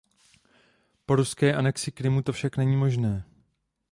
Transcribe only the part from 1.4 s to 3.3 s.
anexi Krymu to však není možné.